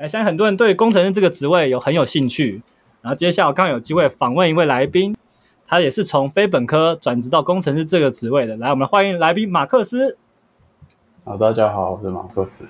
[0.00, 2.62] 哎，相信很多人对工程师这个职位有很有兴趣。
[3.02, 5.14] 然后接下来我刚有机会访问一位来宾，
[5.66, 8.56] 他也是从非本科转职到工程师这个职位的。
[8.56, 10.16] 来，我们欢迎来宾马克思。
[11.22, 12.64] 好，大家好，我是马克思。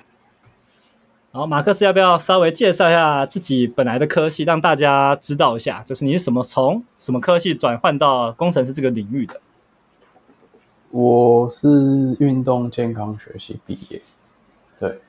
[1.31, 9.39] 然后马克思要不要稍微介绍一下自己本来的科系，让大家知道一下，就是你是什么从什么科系转换到工程师这个领域的？
[10.89, 11.69] 我是
[12.19, 14.01] 运动健康学系毕业，
[14.77, 14.99] 对，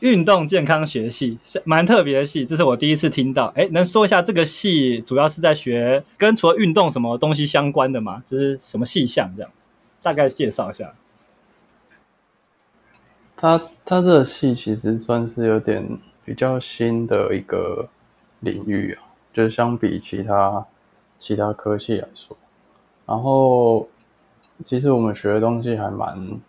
[0.00, 3.52] 运动健康学系是蛮特别的系，这是我第一次听到。
[3.56, 8.22] 哎，能说一下这个系主要是在学跟除了运动什么东西相关的吗？
[8.26, 9.68] 就是什么细项这样子，
[10.02, 10.92] 大概介绍一下。
[13.36, 15.86] 他他这个系其实算是有点
[16.24, 17.88] 比较新的一个
[18.40, 20.66] 领域啊，就是相比其他
[21.18, 22.36] 其他科系来说，
[23.06, 23.88] 然后。
[24.64, 26.40] 其实我们学的东西还蛮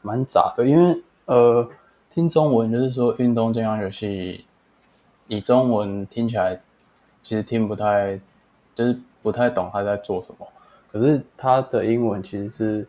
[0.00, 1.68] 蛮杂的，因为呃，
[2.14, 4.44] 听中文就是说运动健康学系，
[5.28, 6.60] 以中文听起来
[7.22, 8.20] 其实听不太，
[8.74, 10.46] 就是不太懂他在做什么。
[10.90, 12.88] 可是他的英文其实是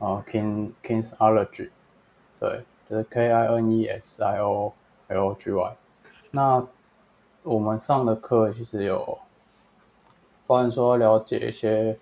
[0.00, 1.70] 啊、，King Kinesiology，
[2.40, 4.72] 对，就是 K I N E S I O
[5.08, 5.76] L O G Y。
[6.32, 6.66] 那
[7.44, 9.18] 我们上的课其实有，
[10.46, 11.98] 包含说了解一些。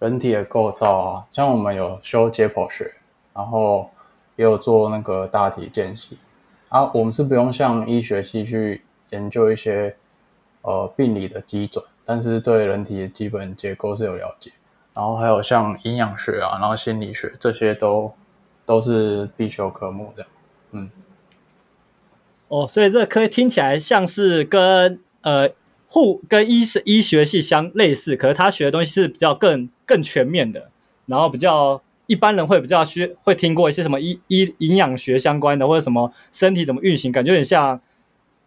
[0.00, 2.90] 人体的构造啊，像我们有修解剖学，
[3.34, 3.90] 然后
[4.40, 6.16] 也有做那个大体间隙
[6.70, 6.90] 啊。
[6.94, 9.94] 我们是不用像医学系去研究一些
[10.62, 14.50] 呃病理的基准，但是对人体的基本结构是有了解。
[14.94, 18.12] 然后还有像营养学啊，然后心理学这些都
[18.64, 20.30] 都是必修科目这样。
[20.72, 20.90] 嗯，
[22.48, 25.50] 哦，所以这科听起来像是跟呃。
[25.92, 30.70] 护跟医是医学系相类似，可是他学的东西是比较更更全面的，
[31.06, 37.80] 然后比较一般人会比较需会听过一些什么医医营养学相关的，或者什么身体怎么运行，感觉有点像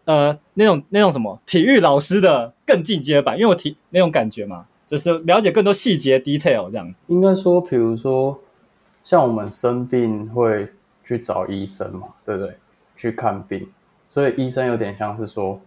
[0.04, 7.00] 呃那种那种什么体育老师的更进阶版，因为我体那种感觉嘛，就是了解更多细节 detail 这样子。
[7.08, 8.38] 应该说，比如说
[9.02, 10.68] 像我们生病会
[11.06, 12.54] 去找医生嘛，对不对？
[12.98, 13.68] 去看病，
[14.08, 15.60] 所以医生有点像是说。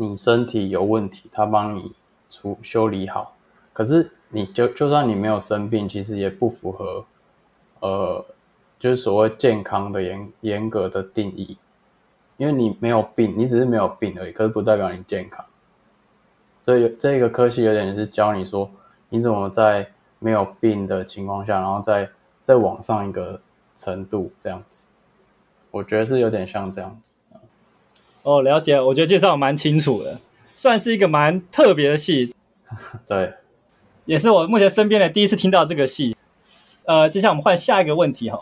[0.00, 1.90] 你身体有问题，他帮你
[2.30, 3.34] 处修理好。
[3.72, 7.04] 可是你就就算你没有生病，其实也不符合，
[7.80, 8.24] 呃，
[8.78, 11.56] 就是所谓健康的严严格的定义。
[12.36, 15.44] 因为你没有病，你只是没有病而已，可是不代表你健康。
[16.62, 18.70] 所以这个科系有点是教你说，
[19.08, 19.88] 你怎么在
[20.20, 22.08] 没有病的情况下，然后再
[22.44, 23.40] 再往上一个
[23.74, 24.86] 程度这样子。
[25.72, 27.14] 我觉得是有点像这样子。
[28.22, 30.20] 哦，了解，我觉得介绍蛮清楚的，
[30.54, 32.32] 算是一个蛮特别的系，
[33.08, 33.34] 对，
[34.08, 36.16] 也是我目前身边的第一次听到这个戏。
[36.86, 38.40] 呃，接下来我们换下一个问题哈，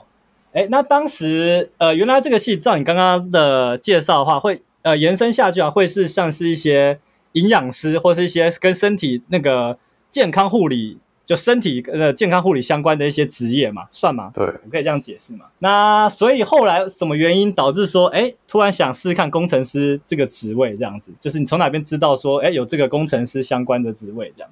[0.53, 7.01] 哎，那当时呃，原来这个戏照你刚刚的介绍的话，会呃延伸下去啊，会是像是一些
[7.33, 9.77] 营养师或是一些跟身体那个
[10.11, 10.99] 健康护理。
[11.27, 14.31] 就身体呃健康护理相关的一些职业嘛，算吗？
[14.33, 15.47] 对，我可以这样解释嘛。
[15.59, 21.13] 那所以后来什么原因导致说，哎，突然想试试看工程师这个职位这样子？
[21.19, 24.51] 就是你从哪边知道说，哎，有这个工程师相关的职位这样？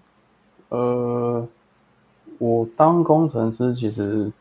[0.74, 1.48] 呃，
[2.38, 4.32] 我当工程师其实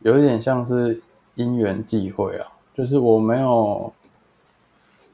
[0.00, 1.02] 有一点像是
[1.34, 3.92] 因缘际会啊，就是我没有，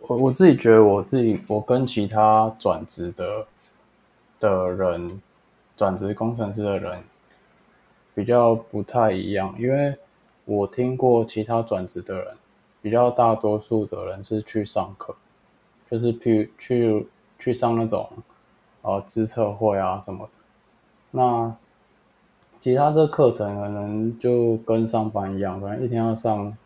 [0.00, 3.46] 我我自己觉得我自己我跟其他转职的
[4.40, 5.20] 的人。
[5.78, 7.02] 转职工程师的人
[8.14, 9.94] 比较不太一样，因为
[10.46, 12.34] 我听过其他转职的人，
[12.80, 15.14] 比较大多数的人是去上课，
[15.90, 17.06] 就是去去
[17.38, 18.08] 去上那种
[18.86, 20.32] 呃资测会啊什么的。
[21.10, 21.52] 那
[22.60, 26.56] 其他这课程可能就跟上班一样，可能一天要上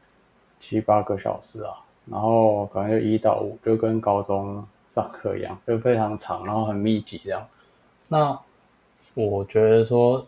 [0.59, 1.72] 七八个小时啊，
[2.04, 7.42] 然后可能就一到五，就跟高中上课一样，就非常长，然后很密集这样。
[8.09, 8.38] 那
[9.14, 10.25] 我觉得说，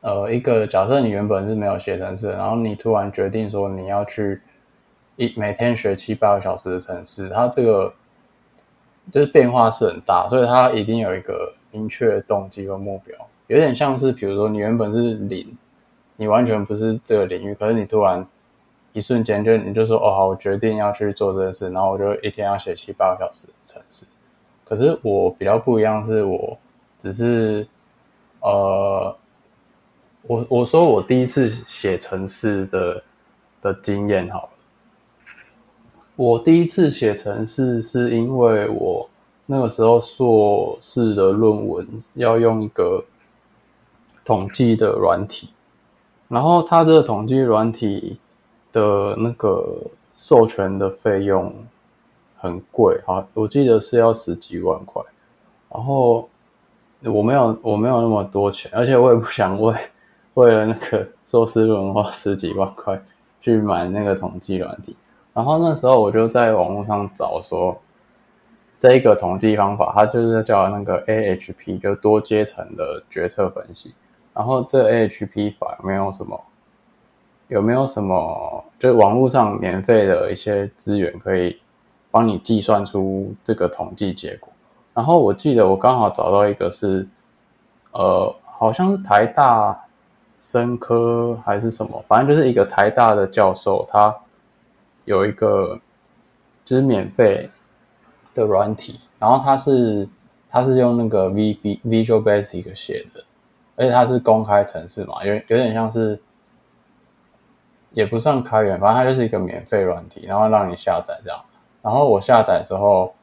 [0.00, 4.40] 呃，一个假设你原本是没有写程式，然后你突然决定说你要去
[5.16, 7.92] 一每天学七八个小时的程式，它这个
[9.10, 13.16] 就是变化是很大，所以它一定有一个明确的动机和目标。
[13.46, 15.56] 有点像是，比如说你原本是零，
[16.16, 18.26] 你完全不是这个领域，可是你突然
[18.92, 24.06] 一瞬间就你就说哦好，我决定要去做这件事，然后我就一天要写七八个小时的程式。
[24.64, 26.58] 可是我比较不一样，是我
[26.98, 27.66] 只是。
[28.40, 29.16] 呃，
[30.22, 33.02] 我我说我第一次写程式的
[33.60, 34.48] 的经验好了。
[36.18, 39.08] 我第一次写程式是因为我
[39.46, 43.04] 那个时候硕士的论文要用一个
[44.24, 45.50] 统计的软体，
[46.26, 48.18] 然后它这个统计软体
[48.72, 49.80] 的那个
[50.16, 51.54] 授权的费用
[52.36, 55.00] 很贵啊，我记得是要十几万块。
[55.72, 56.28] 然后
[57.04, 59.72] 我没有我没有那么多钱，而且我也不想为
[60.34, 63.00] 为了那个 硕士论文花十几万块
[63.40, 64.96] 去买那个统计软体。
[65.38, 67.80] 然后那时候我就在网络上找说，
[68.76, 73.94] 这一个统计方法，它就是叫那个 AHP，就多阶层的决策分析。
[74.34, 76.40] 然后这 AHP 法有没有什么？
[77.46, 78.64] 有没有什么？
[78.80, 81.56] 就是网络上免费的一些资源可以
[82.10, 84.52] 帮你计算出这个统计结果？
[84.92, 87.06] 然后我记得我刚好找到一个是，
[87.92, 89.84] 呃，好像是台大
[90.36, 94.12] 生科还是什么，反正就是一个台大的教授，他
[95.08, 95.80] 有一个
[96.64, 97.50] 就是免费
[98.34, 100.08] 的软体，然后它是
[100.48, 103.24] 它是用那个 V B Visual Basic 写的。
[103.80, 106.20] 而且它是公开程式嘛，有有点像是，
[107.92, 111.40] 也不算开源，反正它就是一个免费软体，然后让你下载这样。
[111.80, 113.14] 然后我下载之后，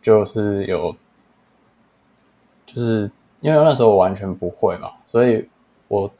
[0.00, 0.96] 就是有，
[2.64, 3.10] 就是
[3.40, 5.46] 因为那时候我完全不会嘛，所以
[5.88, 6.10] 我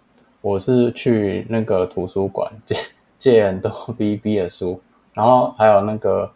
[0.42, 2.76] 我是去那个图书馆借
[3.18, 4.78] 借很多 VB 的书，
[5.20, 6.31] 然后还有那个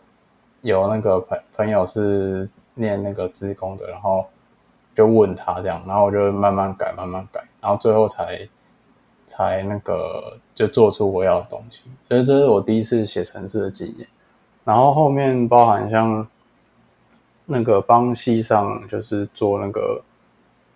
[0.60, 4.26] 有那个朋朋友是念那个资工的，然后。
[4.96, 8.48] 就问他这样，然后我就慢慢改，慢慢改，然后最后才
[9.26, 11.82] 才那个就做出我要的东西。
[12.08, 14.06] 所以这是我第一次写程式的经验。
[14.64, 16.25] 然后后面包含像
[17.44, 20.00] 那个帮系上就是做那个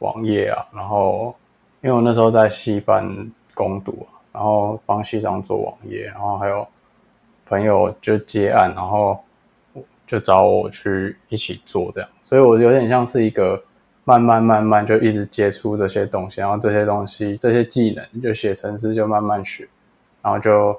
[0.01, 1.33] 网页啊，然后
[1.81, 3.09] 因为我那时候在系办
[3.55, 6.67] 工读，然后帮系上做网页，然后还有
[7.49, 9.19] 朋友就接案，然后
[10.07, 13.63] 就找我去一起做这样，所以我有点像是一个。
[14.05, 19.69] 慢慢慢慢就一直接触这些东西，然后这些东西这些技能就写程式就慢慢学，
[20.23, 20.75] 然后就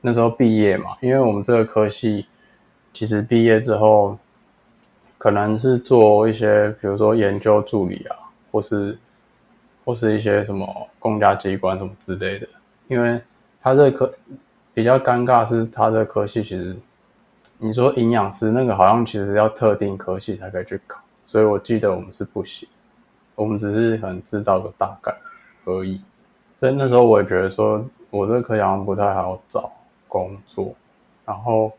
[0.00, 2.26] 那时候毕业嘛，因为我们这个科系
[2.92, 4.18] 其实毕业之后
[5.16, 8.16] 可能是做一些比如说研究助理啊，
[8.50, 8.98] 或是
[9.84, 10.66] 或是一些什么
[10.98, 12.48] 公家机关什么之类的，
[12.88, 13.20] 因为
[13.60, 14.12] 他这科
[14.80, 16.74] 比较尴尬是他这科系其实
[17.58, 20.98] 你说营养师那个好像其实要特定科系才可以去考。
[21.26, 22.66] 所以我记得我们是不行，
[23.34, 25.14] 我们只是很知道个大概
[25.66, 26.02] 而已。
[26.58, 29.70] 所以那时候我也觉得说，我这个科好像不太好找
[30.08, 30.74] 工作。
[31.26, 31.70] 然后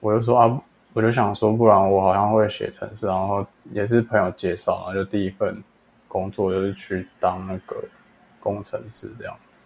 [0.00, 0.60] 我就说啊，
[0.92, 5.64] 我就想说，不然我好像会写程式，然后也是朋友介绍，然后就第一份
[6.06, 7.82] 工作就是去当那个
[8.38, 9.64] 工程师这样子。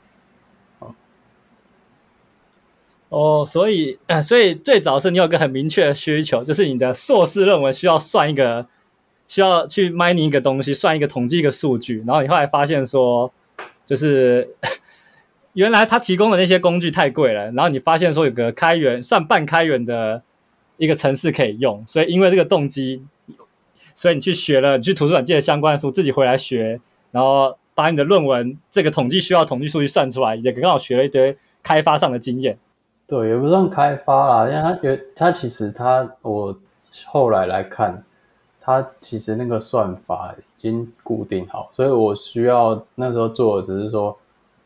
[3.12, 8.66] 哦，所以 所以最早是你有个很明确的需求，就是你的硕士论文需要算一个。
[9.28, 13.32] 需要去 mining 一个东西，算一个统计一个数据，然后你后来发现说，
[13.86, 14.46] 就是
[15.54, 20.20] 原来他提供的那些工具太贵了，然后你发现说有个开源算半开源的
[20.76, 23.02] 一个程式可以用，所以因为这个动机，
[23.94, 26.78] 所以你去学了，你去图书馆借了相关的书，自己回来学，
[27.10, 32.58] 然后把你的论文这个统计需要统计数据算出来，也刚好学了一堆开发上的经验。
[33.12, 36.56] 对，也不算开发啦，因为他觉他其实他我
[37.06, 38.02] 后来来看。
[38.64, 44.16] 它其实那个算法已经固定好，所以我需要那时候做的只是说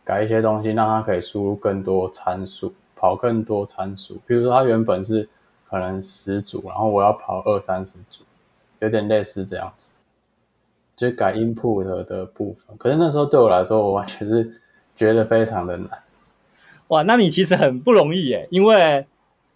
[0.04, 4.18] 改一些东西，让它可以输入更多参数，跑更多参数。
[4.26, 5.26] 比如说它原本是
[5.66, 8.22] 可能十组，然后我要跑二三十组，
[8.80, 9.92] 有点类似这样子，
[10.94, 12.76] 就改 input 的部分。
[12.76, 14.60] 可是那时候对我来说，我完全是
[14.94, 15.88] 觉得非常的难。
[16.88, 19.06] 哇，那你其实很不容易耶，因为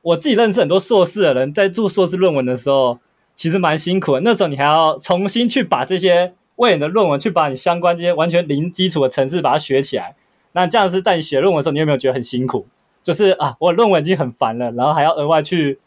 [0.03, 2.99] 我自己认识很多硕士的人，在做硕士论文的时候。
[3.33, 10.15] 其实蛮辛苦的，那时候你还要重新去把这些为你的论文去把你相关这些完全零基础的程式把它学起来。
[10.53, 12.67] 那这样是在你写论文的时候，你有没有觉得很辛苦？
[13.03, 15.79] 就是啊，我论文已经很烦了，然后还要额外去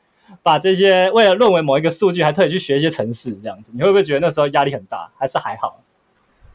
[0.42, 5.12] 把这些为了论文某一个数据，还特意去学一些程式，这样子，你会不会觉得那时候压力很大？
[5.16, 5.83] 还是还好？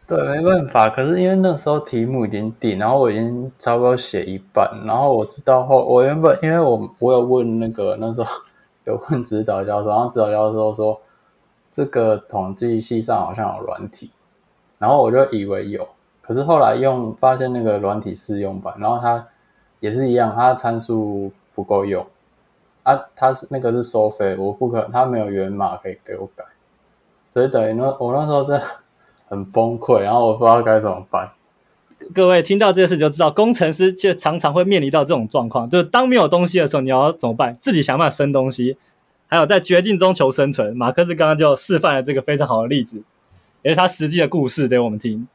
[0.09, 0.89] 对，没办法。
[0.89, 8.29] 可是因为那时候题目已经定，然后我已经差不多写一半，然后我是到后，我原本因为我我有问那个那时候。
[8.89, 10.99] 有问指导教授，然后指导教授说，
[11.71, 14.11] 这个统计系上好像有软体，
[14.79, 15.87] 然后我就以为有，
[16.23, 19.27] 可是后来用发现那个软体试用版，然后它
[19.81, 22.03] 也是一样，它参数不够用
[22.83, 26.43] 啊，它是那个是收费，我不可，它没有源码可以给我改，
[27.31, 28.67] 所以等于那我那时候真的
[29.29, 31.31] 很崩溃，然后我不知道该怎么办。
[32.15, 37.57] 各位听到这件事就知道，工程师就常常会面临到这种状况，就是当没有东西的时候，你要怎么办？
[37.61, 38.77] 自己想办法生东西，
[39.27, 40.77] 还有在绝境中求生存。
[40.77, 43.03] 马克思刚刚就示范了这个非常好的例子，
[43.63, 45.27] 也是他实际的故事给我们听。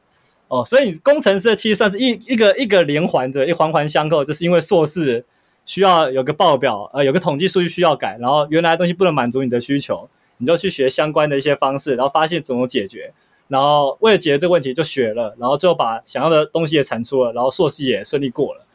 [0.48, 5.24] 哦，所以工程师其实算是一一个一个连环的，一环环相扣，就是因为硕士
[5.64, 10.08] 需要有个报表，呃，有个统计数据需要改，然后原来的东西不能满足你的需求，
[10.38, 13.12] 你就去学相关的一些方式，然后发现怎么解决，
[13.54, 18.66] 然后为了解决这个问题就学了，然后最后把想要的东西也产出了，然后硕士也顺利过了。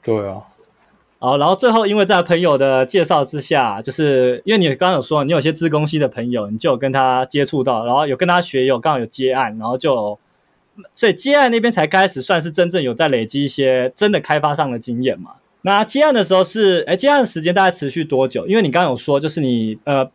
[0.00, 0.40] 对啊。
[1.18, 10.16] 好，然后最后因为在朋友的介绍之下，就是因为你刚刚有说你有些自工系的朋友，你就有跟他接触到，然后有跟他学，有刚好有接案，然后就，
[10.94, 15.32] 所以接案那边才开始算是真正有在累积一些真的开发上的经验嘛。
[15.62, 18.46] 那接案的时候是，哎，接案的时间大概持续多久？
[18.46, 20.10] 因为你刚刚有说，就是你呃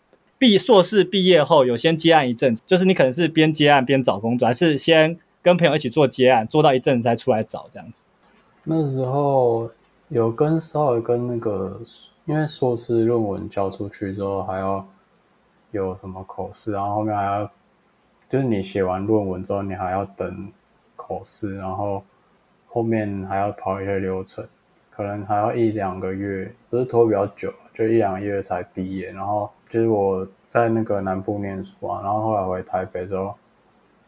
[0.46, 8.02] 毕硕士毕业后有先接案一阵子，就是你可能是边接案边找工作，还是先跟朋友一起做接案，做到一阵再出来找这样子？
[8.64, 9.70] 那时候。
[10.10, 11.82] 有跟稍微跟那个，
[12.25, 14.88] 因为硕士论文交出去之后，还要
[15.72, 17.52] 有什么口试，然后后面还要，
[18.30, 20.48] 就是你写完论文之后，你还要等
[20.96, 22.04] 口试，然后
[22.68, 24.48] 后面还要跑一些流程，
[24.92, 29.12] 可能还要一两个月，不是拖比较久，就一两个月才毕业。
[29.12, 33.36] 然后就是我在那个南部念书啊，然后后来回台北之后，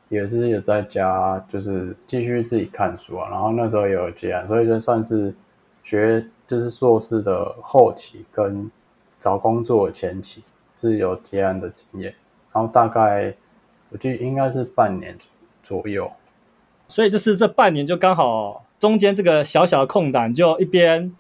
[0.10, 5.34] 也是有在家，就是继续自己看书啊，然后那时候也有接案，所以就算是。
[5.84, 8.70] 学就是硕士的后期跟
[9.18, 10.44] 找工作前期
[10.76, 12.14] 是有接案的经验，
[12.52, 13.34] 然后大概
[13.90, 15.18] 我记得应该是半年
[15.64, 16.12] 左右，
[16.90, 21.16] 所以就是这半年就刚好中间这个小小的空档，就一边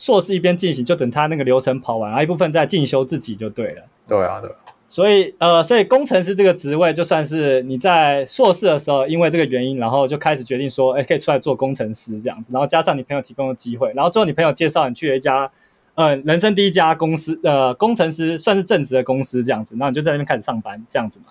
[0.00, 3.82] 硕士一边进行，就等他那个流程跑完，然后一部分再进修自己就对了。
[4.08, 4.50] 对啊，对。
[4.88, 12.50] 所以，呃，所以工程师这个职位，就算是你在硕士的时候，因为这个原因，然后就开始决定说，哎，可以出来做工程师这样子。
[12.50, 15.52] 然后加上你朋友提供的机会，然后最后你朋友介绍你去了一家，
[15.96, 19.76] 呃，人生第一家公司，呃，工程师算是正职的公司这样子。
[19.76, 21.26] 然后你就在那边开始上班这样子嘛。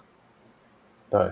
[1.09, 1.31] 对。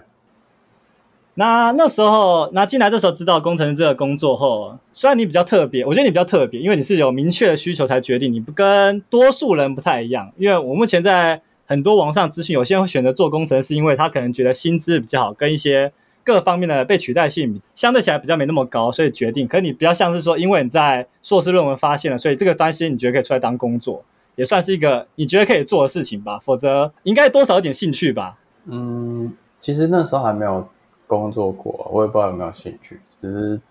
[1.37, 10.31] 那那时候，那进来这时候知道工程师这个工作后，虽然你比较特别，我觉得你比较特别，因为你是有明确的需求才决定，你不跟多数人不太一样。
[10.37, 11.41] 因为我目前在。
[11.69, 15.91] 很多网上资讯，有些人会选择做工程师，因为他可能觉得薪资比较好，跟一些
[16.23, 19.45] 各方面的被取代性相对起来比较没那么高，所以决定。
[19.45, 24.01] 可是你比较像是说，因为你在硕士论文发现了，所以这个担心你觉得可以出来当工作，
[24.37, 26.39] 也算是一个你觉得可以做的事情吧。
[26.41, 28.37] 否则应该多少有点兴趣吧？
[28.67, 30.65] 嗯，其实那时候还没有
[31.07, 32.99] 工作过，我也不知道有没有兴趣。
[33.21, 33.61] 只是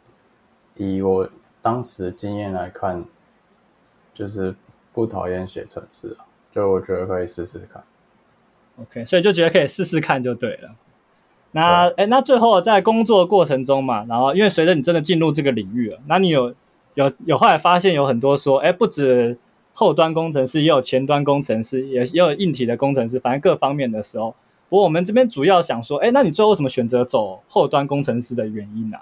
[0.75, 1.29] 以我
[1.61, 3.05] 当时的经验来看，
[4.15, 4.55] 就是
[4.95, 6.25] 不讨厌写程式啊。
[6.51, 7.83] 就我觉得可以试试看
[8.81, 10.71] ，OK，所以就觉得可以试试看就对了。
[11.53, 16.55] 那哎，那最后在工作过程中嘛，然后因为随着你真的进入这个领域了，那你有
[16.95, 19.37] 有有后来发现有很多说，哎，不止
[19.75, 24.35] 后端工程师，也有前端工程师，也也有硬体的工程师，反正各方面的时候。
[24.69, 28.99] 不过我们这边主要想说，哎，那你最后为什么选择走后端工程师的原因呢？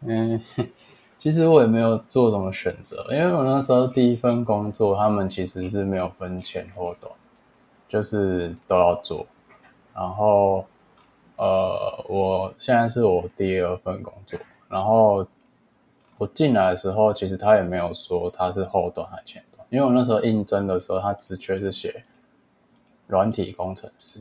[0.00, 0.40] 嗯。
[1.18, 7.10] 其实我也没有做什么选择，因为我那时候第一份工作，他们其实是没有分前后端，
[7.88, 9.26] 就是都要做。
[9.94, 10.66] 然后，
[11.36, 15.26] 呃，我现在是我第二份工作，然后
[16.18, 22.04] 我进来的时候，其实他也没有说他是后端还是前端，因为我那时候应征的时候，他职缺是写
[23.06, 24.20] 软体工程师，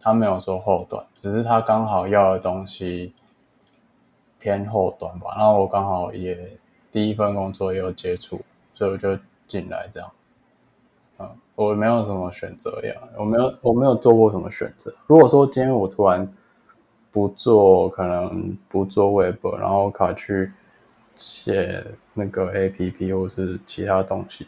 [0.00, 3.12] 他没有说后端，只是他刚好要的东西。
[4.40, 6.56] 偏后端吧，然后我刚好也
[6.92, 8.40] 第一份工作也有接触，
[8.72, 10.08] 所以我就进来这样。
[11.18, 14.94] 嗯，我没有什么选择呀，我没有我没有做过什么选择。
[15.08, 16.32] 如果说今天我突然
[17.10, 20.52] 不做，可能不做 Web，然后卡去
[21.16, 21.84] 写
[22.14, 24.46] 那个 APP 或是其他东西，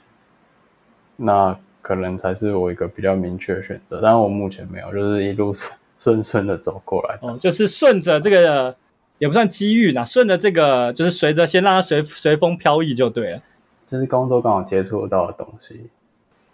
[1.17, 4.01] 那可能才是我一个比较明确的选择。
[4.03, 7.19] 但是我目前没有，就是一路顺顺顺的走过来。
[7.23, 8.77] 哦，就是顺着这个。
[9.21, 13.43] 也不算机遇啦，顺着这个就是随着先让它随随风飘逸就对了。
[13.87, 15.79] 就是工作刚好接触到的东西，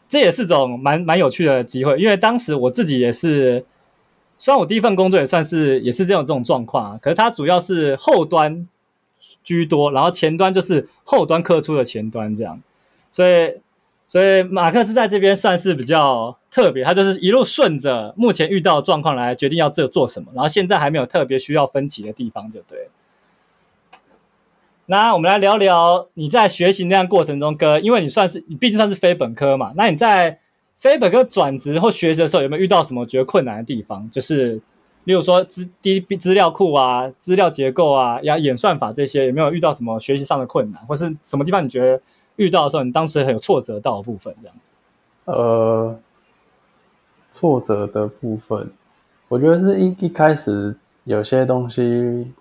[0.08, 1.96] 这也是种蛮蛮有趣的机会。
[1.96, 3.64] 因为当时我自己也是，
[4.36, 8.66] 虽然我第一份工作也算是也是这种这种状况，可是它主要是后端
[9.44, 12.60] 居多，然后前端就是后端客出的前端这样，
[13.12, 13.54] 所以。
[14.08, 22.88] 所以马克思在这边算是比较特别，他就是一路顺着目前遇到的状况来决定要这做什么，然后现在还没有特别需要分歧的地方，就对。
[24.86, 30.38] 那我们来聊聊你在学习那样过程中，跟因为你算是你毕竟算是非本科嘛，那你在
[30.78, 34.08] 非本科转职或学习的时候，有没有遇到什么觉得困难的地方？
[34.08, 34.60] 就是
[35.02, 42.00] 例如说资低资料库啊、资料结构啊、呀演算法这些，有没有遇到什么学习上的困难，或是什么地方你觉得？
[42.36, 44.72] 遇到的时候，你当时很有挫折到的部分，这样子。
[45.24, 45.98] 呃，
[47.30, 48.70] 挫折的部分，
[49.28, 52.32] 我觉得是一一开始有些东西，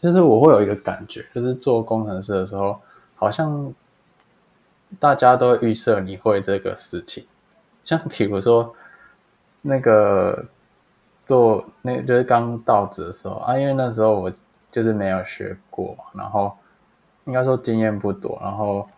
[0.00, 2.80] 就是我会有一个感觉，就是做工程师的时候，
[3.14, 3.72] 好像
[4.98, 7.24] 大家都预设你会这个事情，
[7.84, 8.74] 像比如说
[9.60, 10.44] 那个
[11.24, 14.32] 做那就是刚到职的时候啊，因为那时候我
[14.70, 16.56] 就是没有学过，然后
[17.26, 18.88] 应该说经验不多，然后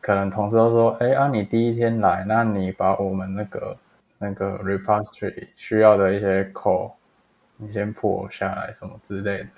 [0.00, 3.76] 可能同事都说：“哎啊，你第一天来，那你把我们那个
[4.18, 6.90] 那个 repository 需要的一些 code，
[7.56, 9.48] 你先破下来什么之类的。”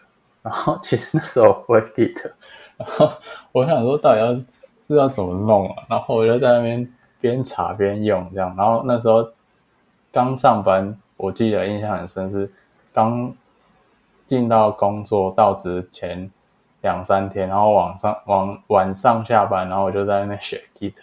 [0.42, 2.30] 然后其实那时候我会 Git。
[2.76, 3.10] 然后
[3.52, 4.44] 我想说，到底要是
[4.88, 5.82] 要怎么弄啊？
[5.88, 8.54] 然后我就在那边边查边用，这样。
[8.56, 9.26] 然后那时候
[10.12, 12.52] 刚上班，我记得印象很深是
[12.92, 13.32] 刚
[14.26, 16.30] 进到工作到职前
[16.84, 20.94] 两三天，然后晚上晚晚上下班，然后我就在那边学 Git，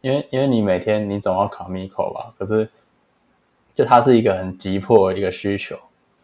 [0.00, 2.68] 因为因为你每天你总要 commit code 吧，可是
[3.76, 5.78] 就它是一个很急迫的一个需求，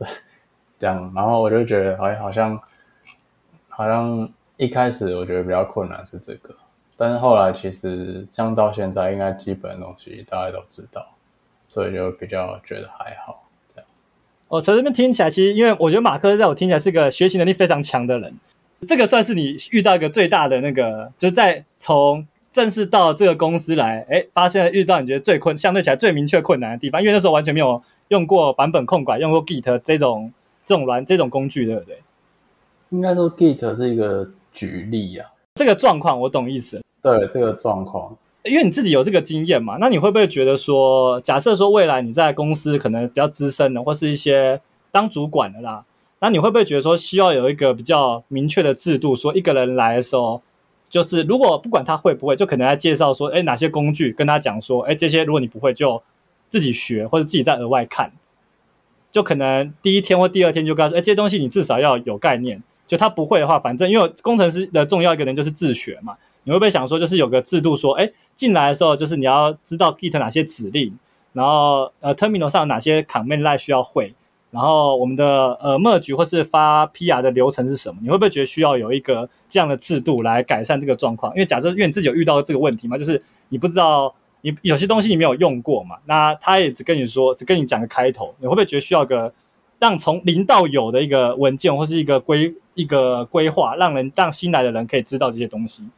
[0.76, 1.12] 这样。
[1.14, 2.60] 然后我就觉得，哎，好像
[3.68, 4.28] 好像。
[4.60, 6.52] 一开始我觉得比较困难是这个，
[6.96, 11.06] 但是后来其实像到现在，应该基本的东西大家都知道，
[11.68, 13.44] 所以就比较觉得还好。
[13.72, 13.86] 这样，
[14.48, 18.36] 哦，从这边听起来，其实因为我觉得马克在我听起来是个学习能力非常强的人，
[18.86, 30.32] 这个算是你遇到一个最大的那个，就是在从正式到这个公司来，哎，发现遇到你觉得最困，相对起来最明确困难的地方，因为那时候完全没有用过版本控管，用过 Git 这种
[30.64, 31.98] 这种软这种工具，对不对？
[32.90, 34.28] 应该说 Git 是一个。
[34.50, 36.82] 举例呀、啊，这个状况我懂意思。
[37.00, 45.84] 对，这个状况，因为你自己有这个经验嘛，那你会不会觉得说，假设说未来你在公司可能比较资深的，或是一些当主管的啦，
[46.20, 50.42] 那你会不会觉得说，需要有一个比较明确的制度，说一个人来的时候，
[50.88, 56.02] 就是如果不管他会不会，就可能来介绍说，哎，哪些工具跟他讲说，哎，这些如果你不会，就
[56.48, 58.12] 自己学或者自己再额外看，
[59.12, 62.62] 就可能第一天或第二天就告诉说，哎，这些东西你至少要有概念。
[62.86, 66.16] 就他不会的话，反正因为工程师的重要一个人就是自学嘛。
[66.44, 70.98] 你会不会想说，就是有个制度说，哎，进来的时候就是你要知道 Git 哪些指令，
[71.34, 74.14] 然后呃 Terminal 上哪些 Command Line 需要会，
[74.50, 77.98] 然后我们的呃 Merge 或是发 PR 的流程是什么？
[78.02, 81.32] 你会不会觉得需要有一个这样的制度来改善这个状况？
[81.34, 89.32] 因为假设因为你自己有遇到这个问题嘛，就是你不知道你有些东西你没有用过嘛，那他也只跟你说，只跟你讲个开头，你会不会觉得需要个？
[89.80, 95.88] 让从零到有的一个文件或是一个规一个规划，让人让新来的人可以知道这些东西。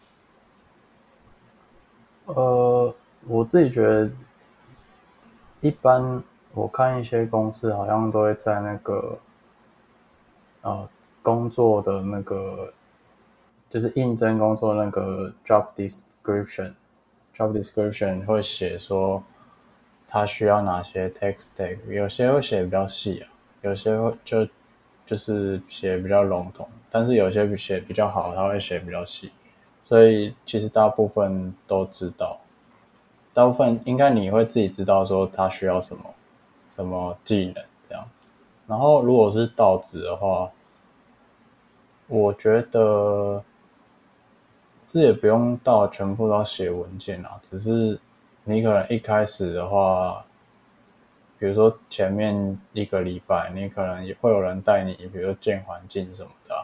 [2.26, 2.94] 呃，
[3.26, 4.10] 我自己觉得，
[5.62, 9.18] 一般我看一些公司好像都会在那个，
[10.62, 10.88] 呃，
[11.22, 12.72] 工作的那个，
[13.68, 19.22] 就是应征工作那个 job description，job description 会写说
[20.08, 23.28] 他需要哪些 tech stack，有些会写比较细啊。
[23.62, 24.48] 有些会就
[25.06, 29.30] 就是写比较笼统，但是有些写比较好，他会写比较细，
[29.84, 32.40] 所以其实大部分都知道，
[33.32, 36.02] 大部分应该你会自己知道说他需要什么。
[36.70, 38.08] 什么技能这样。
[38.66, 40.50] 然后如果是到职的话，
[42.06, 43.44] 我觉得
[44.82, 48.00] 这也不用到全部都要写文件啊，只是
[48.44, 50.24] 你可能一开始的话。
[51.38, 56.54] 比如说前面一个礼拜，你可能也会有人带你，比如说建环境什么的，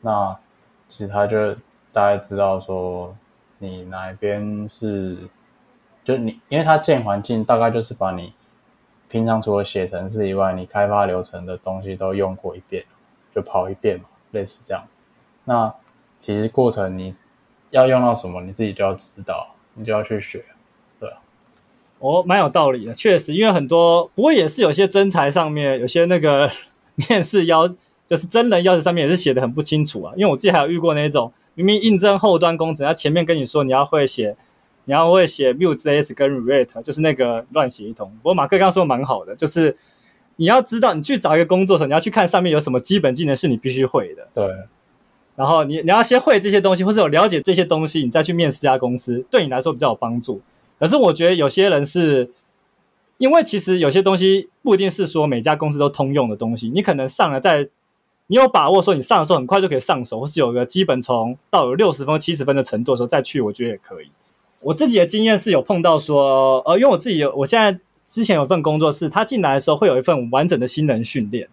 [0.00, 0.38] 那
[0.86, 1.52] 其实他就
[1.92, 3.12] 大概知道说
[3.58, 5.18] 你哪一边是，
[6.04, 8.32] 就你，因为他建环境大概就是把你
[9.08, 12.84] 平常除了写程式以外，你开发流程的东西都用过一遍，
[13.34, 14.84] 就跑一遍嘛，类似这样。
[15.44, 15.72] 那
[16.20, 17.14] 其实过程你
[17.70, 20.44] 要用到什么，你自己就要知道，你就要去学。
[21.00, 21.10] 对
[22.00, 26.50] 哦，蛮有道理的，确实，因为很多，不过也是有些真才上面，有些那个
[26.94, 27.66] 面试要，
[28.06, 30.12] 就是真人要求上面也是写的很不清楚啊。
[30.16, 34.36] 因为我自己还有遇过那种，明明应征后端工程，他前面跟你说你要会写，
[34.88, 38.10] 你要会写 Vue.js 跟 React，就是那个乱写一通。
[38.22, 39.76] 不过马克刚刚说的蛮好的，就是
[40.36, 44.26] 你要知道，你去找一个工作的时候，你要去看上面有什么基本技能是你必须会的。
[44.32, 44.48] 对。
[45.36, 50.40] 然后你你要先会这些东西，或者有了解这些东西，你再去面试这家公司，对你来说比较有帮助。
[50.80, 52.30] 可是我觉得有些人是，
[53.18, 57.68] 因为其实有些东西不一定是说每家公司都通用的东西，你可能上了在，
[58.28, 64.10] 你有把握说你上的时候很快就可以上手，或是有个基本从到有六十分、七十分的程度的时候再去，我觉得也可以。
[64.60, 71.48] 我自己的经验是有碰到说，呃，因为我自己有，我现在之前有份工作是，他进来的时候会有一份完整的新人训练，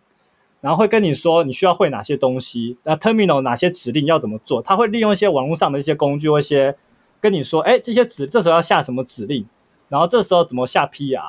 [0.62, 6.76] 然后会跟你说你需要会哪些东西，那 terminal 哪些指令要怎么做，他会利用一些网络上的一些工具或一些。
[7.22, 9.44] 跟你说，哎，这些指这时候要下什么指令，
[9.89, 11.20] 然后这时候怎么下 PR，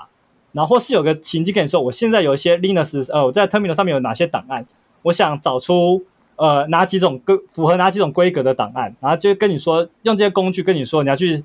[0.52, 4.66] 然后或是有个情境跟你说，我现在有一些 Linux，呃，我在 Terminal 上面有哪些档案，
[5.00, 11.42] 我想找出呃哪几种规符合哪几种规格的档案，然后就跟你说用这些工具跟你说你要去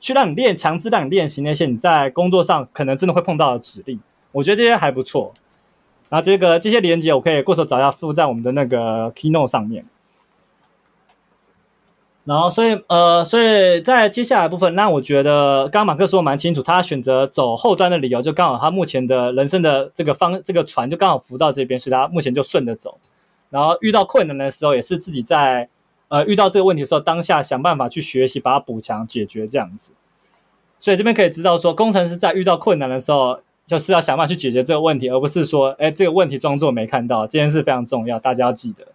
[0.00, 4.00] 去让你练，强制让你练习那些你在工作上可能真的会碰到的指令。
[4.32, 5.32] 我觉得这些还不错。
[6.08, 9.84] 然后这个这些连接我可以过手找一下附在我们的那个 Keynote 上面。
[12.22, 22.98] 然后，所以，呃，所以在接下来部分，那我觉得刚刚马克说的蛮清楚，他选择走后端的理由，就刚好他目前的人生的这个方，这个船就刚好浮到这边，所以他目前就顺着走。
[23.48, 25.68] 然后遇到困难的时候，也是自己在，
[26.10, 29.92] 呃，遇到这个问题的时候，当下想办法去学习，把它补强解决这样子。
[30.78, 38.86] 所以这边可以知道说，工程师在遇到困难的时候，就是要想办法去解决这个问题，而不是说，哎，这个问题装作没看到，这件事非常重要，大家要记得。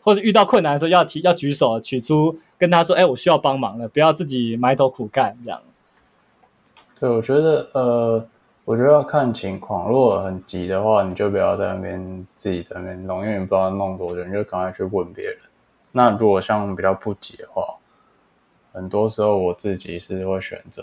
[0.00, 5.60] 或者遇到困难的时候，要提要举手，取出跟他说：“哎，我需要帮忙了。”不要自己埋头苦干这样。
[7.00, 8.26] 对，我觉得，呃，
[8.64, 9.88] 我觉得要看情况。
[9.88, 15.36] 如果很急的话，你就不要在那边自己在那边弄，因为你不知道弄多久，你就赶快去问别人。
[15.96, 17.76] 那如果像比较不急的话，
[18.72, 20.82] 很多时候我自己是会选择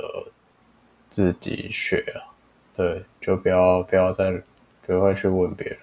[1.09, 2.31] 自己学啊。
[2.73, 4.31] 对，就不要不要再
[4.85, 5.77] 不会去问别人。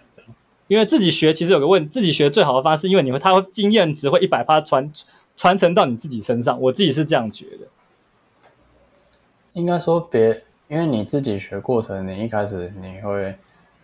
[0.68, 4.90] 因为自己学其实有个问，自己学最好的方式，因为你会，他会经验值会一百趴传
[5.36, 6.60] 传承到你自己身上。
[6.60, 7.66] 我自己是这样觉得。
[9.54, 13.34] 应该说别，因为你自己学过程，你一开始你会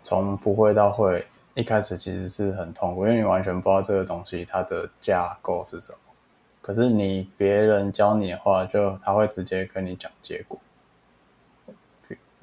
[0.03, 5.99] 从不会到会，一开始其实是很痛苦，因为你完全不知道这个东西它的架构是什么。
[6.61, 10.59] 可是你别人教你的话，就他会直接跟你讲结果。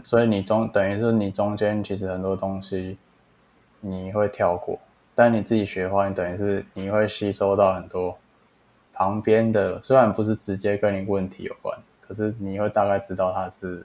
[0.03, 2.97] 所以你中等于是你中间其实很多东西。
[3.83, 4.79] 你会跳过，
[5.15, 8.15] 但你自己学的话，你等于是你会吸收到很多
[8.93, 13.83] 旁边的，虽然不是直接跟你问题有关，可是你会大概知道它是，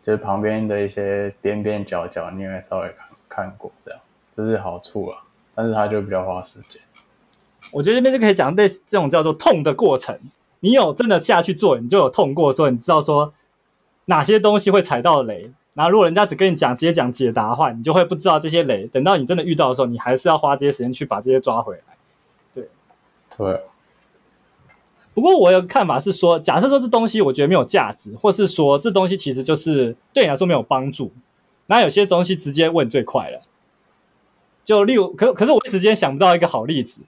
[0.00, 4.00] 就是旁边的一些边边角角，你会稍微看看过，这样
[4.34, 5.18] 这是好处啊。
[5.54, 6.80] 但是它就比较花时间。
[7.70, 10.18] 我觉得这边就可以讲类似这种叫做痛的过程，
[10.60, 13.32] 你有真的下去做，你就有痛过，所以你知道说
[14.06, 15.50] 哪些东西会踩到雷。
[15.74, 18.86] 然后，如果人家只跟你讲直接讲解答的话，你就会不知道这些雷。
[18.88, 21.82] 等到你真的遇到的时候，你还是要花这些时间去把这些抓回来。
[22.52, 22.68] 对，
[23.38, 23.62] 对。
[25.14, 31.10] 不过我有个看法是说，假设说这东西我觉得没有价值，或是说这东西其实就是对你来说没有帮助，
[31.66, 33.40] 那有些东西直接问最快了。
[34.64, 37.00] 就例如，可可是我一时间想不到一个好例子。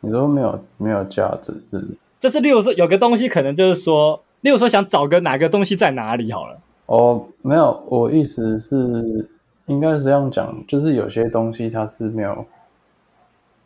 [0.00, 1.84] 你说没有没有价值是？
[2.20, 4.22] 就是例如说有个东西可能就是说。
[4.42, 6.56] 例如说，想找个哪个东西在哪里好了。
[6.86, 9.28] 哦，没有，我意思是，
[9.66, 12.46] 应该是这样讲，就是有些东西它是没有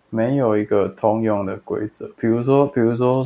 [0.08, 2.10] 没有一个通用的规则。
[2.16, 3.22] 比如说，比如说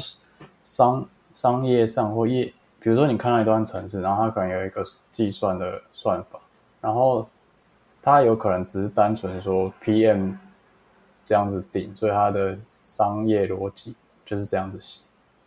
[0.64, 6.40] 商商业上或业，比如说你看到一段程式，然后它可能有一个计算的算法，
[6.81, 7.29] 然后
[8.07, 10.37] 它有可能只是单纯说 PM
[11.27, 15.03] 这样子定，所以它的商业逻辑就是这样子写。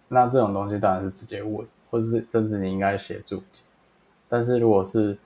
[0.09, 1.65] 那这种东西当然是直接问。
[1.91, 3.63] 或者是甚至你应该写注解，
[4.27, 5.17] 但是如果是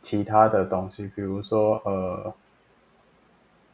[0.00, 2.32] 其他的东西，比如说呃，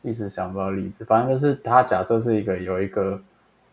[0.01, 3.21] 一直想不到例子，反正就是它假设是一个有一个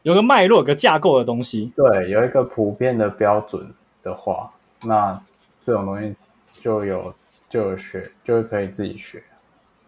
[0.01, 3.65] 有个脉络、有个架构的东西，对，有一个普遍的标准
[4.01, 4.51] 的话，
[4.83, 5.17] 那
[5.61, 6.13] 这种东西
[6.51, 7.15] 就有
[7.53, 9.21] 就有学，就可以自己学。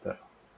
[0.04, 0.14] 对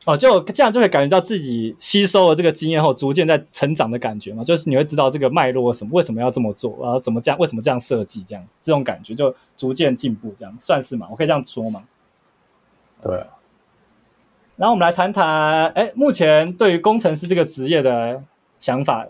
[0.06, 4.43] 哦，就这样就会感觉到自己吸收了这个经验后，逐渐在成长的感觉嘛。
[4.43, 11.08] 就是你会知道这个脉络什么，为什么要这么做，然后怎么这样，为什么这样设计，这样这种感觉就逐渐进步，这样算是嘛？
[11.10, 11.86] 我可以这样说吗？
[13.02, 13.28] 对啊。
[14.58, 18.22] 然后我们来谈谈，哎，目前对于工程师这个职业的
[18.60, 19.08] 想法。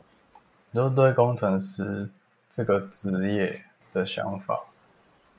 [0.70, 2.08] 你说对工程师
[2.52, 4.60] 这个职业的想法？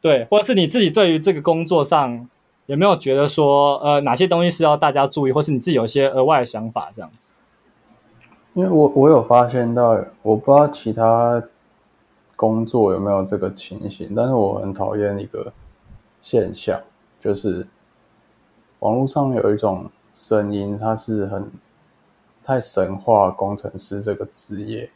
[0.00, 2.28] 对，或者是你自己对于这个工作上。
[2.68, 7.30] 有没有觉得说，呃，哪些东西是要大家注意，或是你自己有一些额外的想法这样子？
[8.52, 11.42] 因为我我有发现到，我不知道其他
[12.36, 15.50] 工作有没有这个情形，但是我很讨厌一个
[16.20, 16.78] 现象，
[17.18, 17.66] 就是
[18.80, 21.50] 网络上有一种声音，它是很
[22.44, 24.90] 太神化工程师这个职业，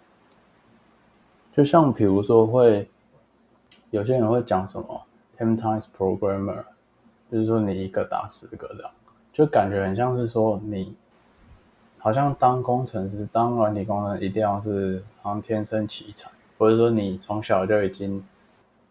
[1.55, 2.91] 就像比如说会
[3.89, 5.03] 有些人会讲什么
[5.39, 6.65] ten times programmer。
[7.33, 8.91] 就是说，你一个打十个这样，
[9.33, 10.95] 就感觉很像是说你
[11.97, 18.23] 好像当工程师、当软体工程一定要是好像天生奇才，或者说你从小就已经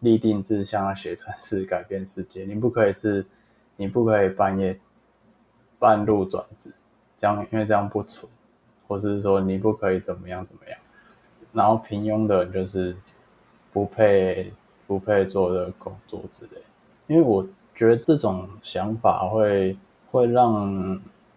[0.00, 2.44] 立定志向要写程式改变世界。
[2.44, 3.24] 你不可以是，
[3.76, 4.76] 你不可以半夜
[5.78, 6.74] 半路转职，
[7.16, 8.28] 这样因为这样不纯，
[8.88, 10.76] 或是说你不可以怎么样怎么样。
[11.52, 12.96] 然后平庸的人就是
[13.72, 14.52] 不配
[14.88, 16.60] 不配做这个工作之类，
[17.06, 17.46] 因为我。
[17.82, 19.76] 觉得这种想法会
[20.12, 20.72] 会让，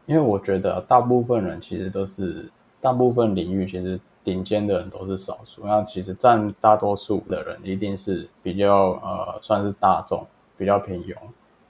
[0.05, 2.47] 因为我觉得大部分人其实都是
[2.79, 10.23] 大部分领域其实顶尖的人都是少数，那其实占大多数的人一定是比较呃算是大众，
[10.55, 11.15] 比较平庸。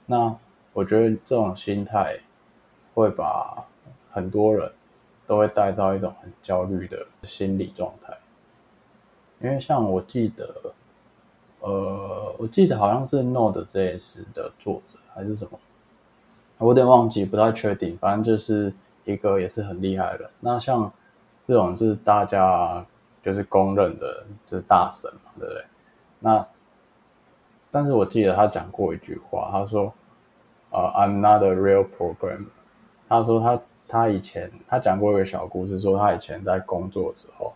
[0.04, 0.36] 那
[0.74, 2.18] 我觉得这种心态
[2.92, 3.64] 会把
[4.10, 4.70] 很多人
[5.26, 8.14] 都会带到一种很焦虑的心理状态，
[9.40, 10.74] 因为像我记得，
[11.60, 15.58] 呃，我记得好像是 Node.js 的作者还是什么，
[16.58, 17.96] 我有点忘记，不太确定。
[17.98, 18.72] 反正就是
[19.04, 20.30] 一个也是很厉害的。
[20.40, 20.92] 那像
[21.44, 22.84] 这种是大家
[23.22, 25.64] 就是公认的，就是大神嘛，对不对？
[26.20, 26.46] 那
[27.70, 29.92] 但是我记得他讲过一句话，他说
[30.70, 32.46] ：“呃，I'm not a real programmer。”
[33.08, 33.60] 他说他。
[33.88, 37.54] 他以前他讲过一个小故事，说他以前在工作的时候，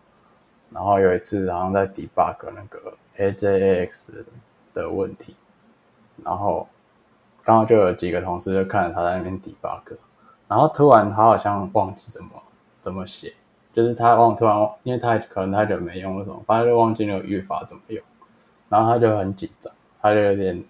[0.70, 4.24] 然后有一次好像在 debug 那个 AJAX
[4.72, 5.36] 的问题，
[6.24, 6.66] 然后
[7.42, 9.96] 刚好就有几个同事就看着他在那边 debug，
[10.48, 12.30] 然后突然他好像忘记怎么
[12.80, 13.34] 怎么写，
[13.72, 18.02] 就是他忘突然忘，因为他可能太久没用了什么，反正就忘记那个语法怎么用，
[18.68, 20.64] 然后他就很紧张，他就有点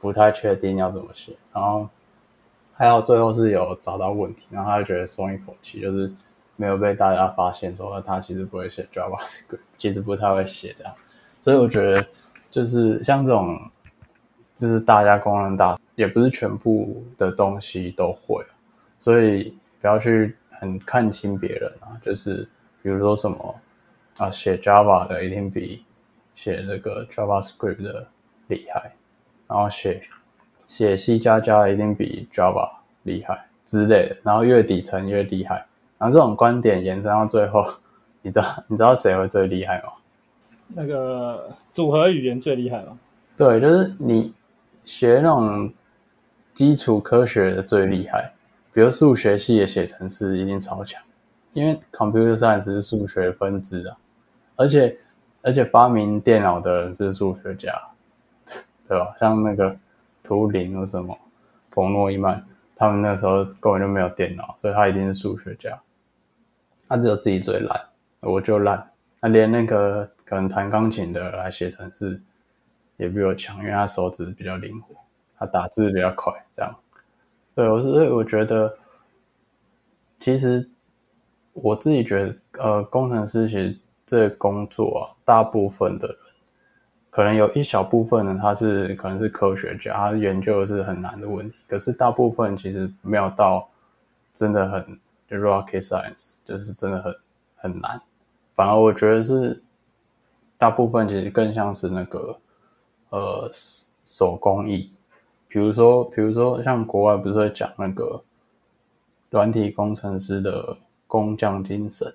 [0.00, 1.88] 不太确定要怎么写，然后。
[2.72, 6.10] 还好最后是有找到问题，然后他就觉得松一口气，就是
[6.56, 10.94] 没有被大家发现说他其实不会写 JavaScript，其实不太会写这样。
[11.40, 12.06] 所以我觉得
[12.50, 13.58] 就是像这种，
[14.54, 18.44] 就是大家公认大，也不是全部的东西都会，
[18.98, 21.98] 所以不要去很看轻别人啊。
[22.02, 22.48] 就是
[22.82, 23.60] 比如说什么
[24.18, 25.84] 啊，写 Java 的一定比
[26.34, 28.06] 写那个 JavaScript 的
[28.48, 28.92] 厉害，
[29.46, 30.02] 然后写。
[30.66, 32.70] 写 C 加加一定比 Java
[33.02, 35.66] 厉害之类的，然后越底层越厉害，
[35.98, 37.66] 然后这种观点延伸到最后，
[38.22, 39.88] 你知道你知道谁会最厉害吗？
[40.74, 42.98] 那个组合语言最厉害吗？
[43.36, 44.32] 对，就是你
[44.84, 45.72] 学那种
[46.52, 48.32] 基础科学的最厉害，
[48.72, 51.02] 比如数学系的写程式一定超强，
[51.52, 53.96] 因为 Computer Science 是数学分支啊，
[54.56, 54.96] 而且
[55.42, 57.72] 而且发明电脑的人是数学家，
[58.88, 59.14] 对吧？
[59.20, 59.76] 像那个。
[60.22, 61.18] 图灵或什么，
[61.70, 62.44] 冯诺依曼，
[62.76, 65.80] 他们那时候根本就没有电脑，所以他一定是数学家。
[66.86, 67.80] 他只有自己最烂，
[68.20, 68.86] 我就烂。
[69.20, 72.20] 他连那个可能弹钢琴的来写程式
[72.96, 74.94] 也比我强，因为他手指比较灵活，
[75.38, 76.32] 他打字比较快。
[76.52, 76.74] 这样，
[77.54, 78.76] 对，我是所以我觉得，
[80.16, 80.68] 其实
[81.52, 86.16] 我自己觉得，呃，工程师其实这工作啊，大部分的人。
[87.10, 91.64] 可能有一小部分呢，他是可能是科学家，他研究的是很难的问题。
[91.66, 93.68] 可是大部分其实没有到
[94.32, 97.14] 真的很 rocket science，就是真的很
[97.56, 98.00] 很难。
[98.60, 99.62] 反而我觉得是
[100.58, 102.36] 大部分其实更像是那个
[103.08, 103.48] 呃
[104.04, 104.92] 手工艺，
[105.48, 108.22] 比如说比如说像国外不是会讲那个
[109.30, 112.14] 软体工程师的工匠精神，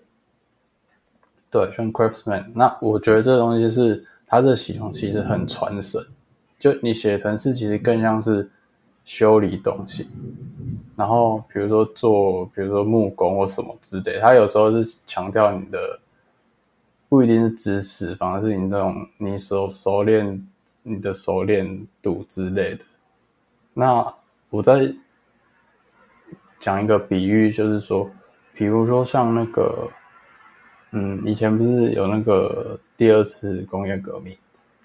[1.50, 2.46] 对，像 craftsman。
[2.54, 4.06] 那我觉得这个东西是。
[4.28, 6.04] 它这系统其实很传神，
[6.58, 8.50] 就你写程式其实更像是
[9.04, 10.10] 修理东西，
[10.96, 16.00] 然后比如说做，比如说木工或什么之类，它有时候是强调你的
[17.10, 20.48] 不一定是知识，反而是你这种你熟熟练
[20.84, 22.86] 你的熟练度之类的。
[23.74, 24.14] 那
[24.50, 24.94] 我再
[26.60, 28.10] 讲一个比喻，就是说，
[28.54, 29.90] 比如说像那个。
[30.98, 34.34] 嗯，以前不是有那个第二次工业革命，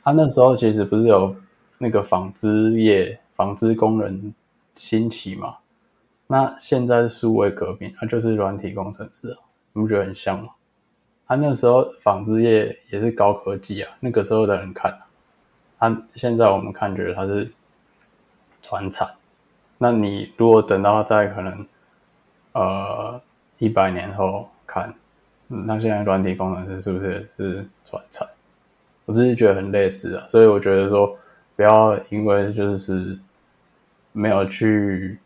[0.03, 1.33] 他那时候其实不是有
[1.79, 4.35] 那个纺织业、纺织工人
[4.75, 5.59] 兴起嘛？
[6.27, 9.37] 那现在是数位革命，他就是软体工程师，
[9.73, 10.49] 你不觉得很像吗？
[11.31, 14.93] 他那时候纺织业也是高科技啊，那个时候的人看，
[15.79, 17.49] 他现在我们看觉得他是
[18.61, 19.09] 传产。
[19.79, 21.65] 那你如果等到在可能
[22.51, 23.23] 呃
[23.59, 24.93] 一百年后看。
[25.47, 28.27] 那现在软体工程师是不是也是传产？
[29.05, 31.17] 我自己觉得很类似啊，所以我觉得说
[31.55, 33.17] 不要因为就是
[34.11, 35.17] 没有去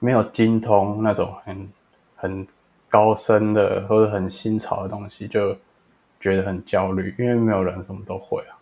[0.00, 1.68] 没有精通那种很
[2.16, 2.46] 很
[2.94, 5.52] 高深的或者很新潮的东西，就
[6.20, 8.54] 觉得很焦虑，因为没有人什么都会啊。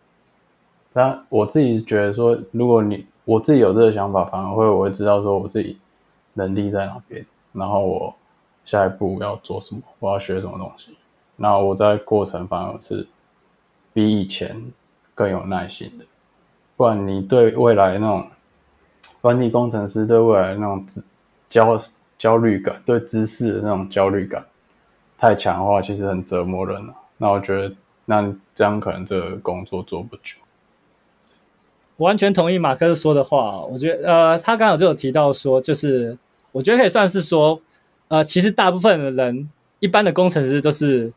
[0.91, 5.79] 但我自己觉得说，如果你我自己有这个想法，反而会我会知道说我自己
[6.33, 8.15] 能力在哪边，然后我
[8.65, 10.97] 下一步要做什么，我要学什么东西。
[11.37, 13.07] 那我在过程反而是
[13.93, 14.59] 比以前
[15.15, 16.07] 更有耐心的，
[16.75, 18.27] 不然你对未来那种
[19.21, 20.83] 软体工程师对未来那种
[21.51, 21.79] 焦
[22.23, 24.47] 焦虑感，对知识的那种焦虑感
[25.19, 26.95] 太强的话，其实很折磨人了。
[27.17, 30.37] 那我觉得，那这样可能这个工作做不久。
[31.97, 33.63] 我完全同意马克说的话。
[33.63, 36.17] 我觉得，呃，他刚刚就有提到说，就是
[36.53, 37.61] 我觉得可以算是说，
[38.07, 39.51] 呃，其实大部分的人。
[39.81, 41.13] 一般的工程师都是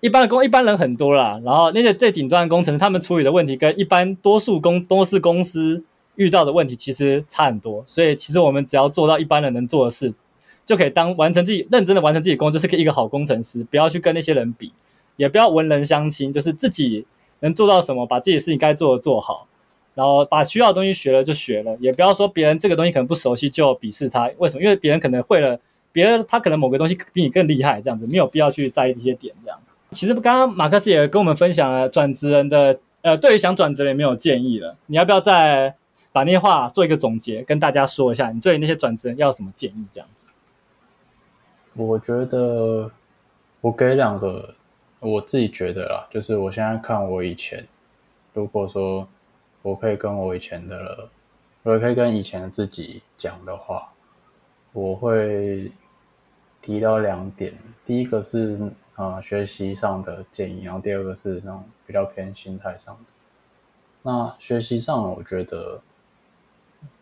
[0.00, 5.82] 一般的工一般人很多啦，然后那些最顶端的工程，他们处理的问题跟一般多数公都是公司
[6.18, 10.12] 遇到的问题其实差很多，所以其实我们只要做到一般人能做的事，
[10.66, 13.62] 就可以当完成自己认真的完成自己工作，就是一个好工程师。
[13.64, 14.72] 不要去跟那些人比，
[15.16, 17.06] 也不要文人相轻，就是自己
[17.40, 19.46] 能做到什么，把自己的事情该做的做好，
[19.94, 24.28] 然后把需要的东西学了就学了，也不要说别人这个东西可能不熟悉就鄙视他。
[24.38, 24.62] 为什么？
[24.62, 25.58] 因为别人可能会了，
[25.92, 29.32] 别人他可能某个东西比你更厉害，这样子没有必要去在意这些点。
[29.44, 29.58] 这样，
[29.92, 34.76] 其实刚刚马克思也跟我们分享了转职人的，呃，对于想转职人没有建议了。
[34.86, 35.74] 你要不要再
[36.18, 39.86] 把那些话做一个总结，跟大家说一下，你对那些转职人要什么建议？
[39.92, 40.26] 这样子，
[41.74, 42.90] 我觉得
[43.60, 44.54] 我给两个，
[45.00, 47.66] 我自己觉得啦，就是我现在看我以前，
[48.34, 49.06] 如果说。
[49.60, 51.10] 我可以跟我以前的了，
[51.64, 53.92] 我可以跟以前的自己讲的话，
[54.72, 55.70] 我会
[56.62, 57.52] 提到两点。
[57.84, 58.56] 第一个是
[58.94, 63.12] 啊、学习上的建议，然后第二个是那种比较偏心态上的。
[64.02, 65.82] 那学习上，我觉得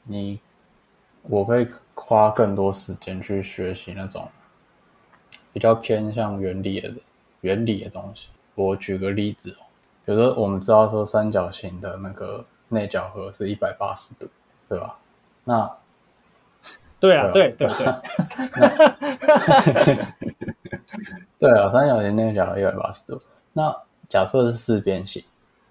[0.07, 0.41] 你
[1.23, 4.29] 我可以花更多时间去学习那种
[5.53, 6.93] 比较偏向原理的
[7.43, 8.31] 原理的东西。
[8.55, 9.63] 我举个例子哦，
[10.05, 12.45] 比如说我们知道说三角形的那个。
[12.69, 14.29] 内角和是一百八十度，
[14.69, 14.99] 对吧？
[15.45, 15.71] 那
[16.99, 17.87] 对啊，对对对，
[21.39, 23.23] 对啊，三角形内角一百八十度。
[23.53, 23.73] 那
[24.09, 25.23] 假设是四边形，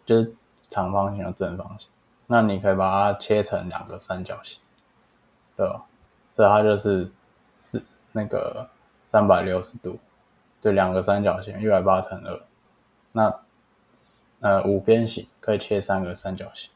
[0.06, 0.34] 就是
[0.70, 1.90] 长方形和正方形，
[2.28, 4.60] 那你可以把它切成两个三角形，
[5.56, 5.86] 对吧？
[6.34, 7.12] 所以它就是
[7.60, 8.68] 是那个
[9.12, 10.00] 三百六十度，
[10.60, 12.42] 就两个三角形一百八乘二，
[13.12, 13.40] 那
[14.42, 16.70] 呃五边形可以切三个三角形。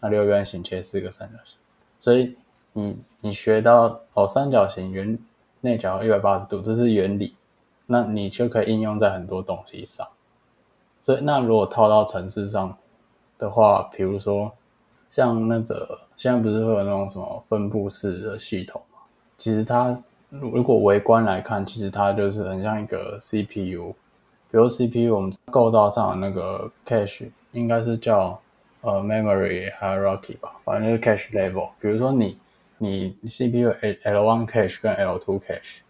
[0.00, 1.58] 那六边形切四个三角形，
[2.00, 2.36] 所以
[2.72, 5.18] 你你学到哦，三角形圆
[5.60, 7.36] 内角一百八十度，这是原理，
[7.84, 10.08] 那你就可以应用在很多东西上。
[11.02, 12.76] 所以那如果套到程式上
[13.36, 14.52] 的话，比如说
[15.10, 19.00] 像那个现在不是会有那种什么分布式的系统嘛？
[19.36, 19.94] 其实它
[20.30, 23.92] 如果微观来看，其实它就是很像一个 CPU。
[24.50, 28.40] 比如 CPU 我们构造上那个 cache 应该是叫。
[28.82, 31.68] 呃，memory hierarchy 吧，反正就是 cache level。
[31.78, 32.38] 比如说你，
[32.78, 35.80] 你 CPU L1 cache 跟 L2 cache，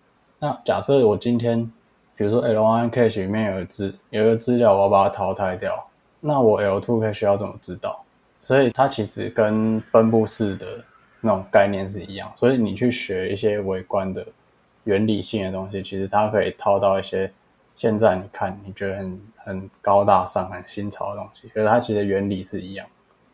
[0.41, 1.71] 那假设我今天，
[2.17, 8.00] 比如说 L1 cache 里面有资有一个资料，我要把它淘汰掉，那我 L2 cache 要怎么知道？
[8.51, 10.85] 所以它其实跟分布式的
[11.21, 12.33] 那种概念是一样。
[12.35, 14.27] 所以你去学一些微观的
[14.83, 17.33] 原理性的东西，其实它可以套到一些。
[17.77, 22.85] 现在你看，你觉得很很高大上、很新潮的东西，可是它其实原理是一样。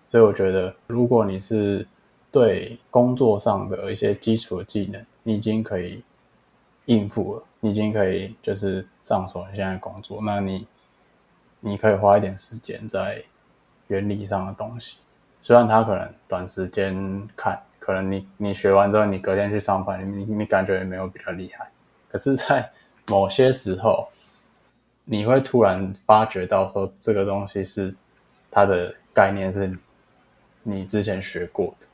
[0.07, 1.89] 所以我觉得，如果你是
[2.31, 6.05] 对工作上的一些基础的技能，你已经可以
[6.85, 10.67] 应付了，你已经可以就是上手你现在工作，那你
[11.61, 13.25] 你可以花一点时间在
[13.87, 14.99] 原理上的东西。
[15.47, 21.71] 虽然他可能短时间看，可能你你学完之后，你隔天去上班，你你感觉也没有比较厉害，
[22.11, 22.69] 可是，在
[23.07, 24.09] 某些时候。
[25.09, 27.95] 你会突然发觉到说，这个东西是
[28.51, 29.73] 它的概念是
[30.65, 31.87] 你之前学过的，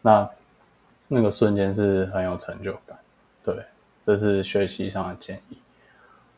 [0.00, 0.30] 那
[1.08, 2.96] 那个瞬间是很有成就感。
[3.42, 3.64] 对，
[4.00, 5.58] 这是学习上的建议。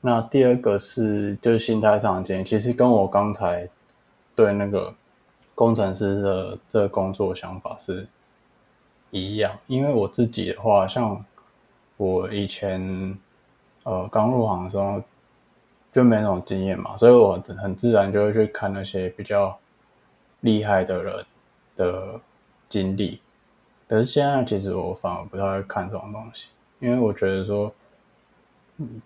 [0.00, 3.68] 那第二个是就是心态上的建议，其实跟我刚才
[4.34, 4.94] 对那个
[5.54, 8.06] 工程师的这个工作想法是
[9.10, 9.56] 一样。
[9.66, 11.24] 因为我自己的话，像
[11.96, 13.18] 我以前
[13.82, 15.02] 呃刚入行的时候。
[15.94, 19.56] 就没那种经验嘛，所以我很自然就会去看那些比较
[20.40, 21.24] 厉害的人
[21.76, 22.20] 的
[22.68, 23.20] 经历。
[23.86, 26.48] 可是现在其实我反而不太会看这种东西，
[26.80, 27.72] 因为我觉得说，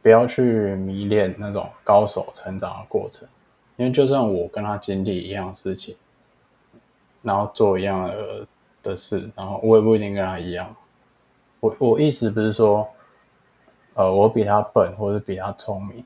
[0.01, 3.29] 不要去迷恋那种高手成长的过程，
[3.77, 5.95] 因为就算我跟他经历一样事情，
[7.29, 8.47] 然后做一样的
[8.83, 10.75] 的事，然后我也不一定跟他一样。
[11.61, 12.88] 我我意思不是说，
[13.95, 16.05] 呃，我比他笨或者比他聪明。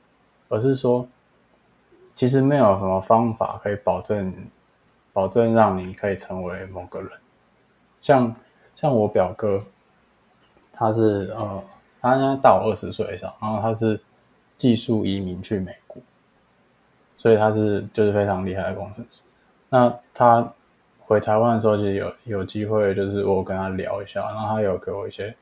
[0.49, 1.09] 而是说，
[2.14, 4.34] 其实没有什么方法可以保证，
[5.11, 7.11] 保证让你可以成为某个人。
[8.03, 8.36] 像
[8.76, 9.64] 像我表哥，
[10.70, 11.64] 他是呃，
[12.03, 13.99] 他应该大我二十岁以上，然后他是
[14.59, 16.03] 技术移民去美国，
[17.16, 19.22] 所以他是就是非常厉害的工程师。
[19.70, 20.53] 那他
[21.12, 25.34] 回台湾的时候，其实有有机会，就是我跟他聊一下，然后他有给我一些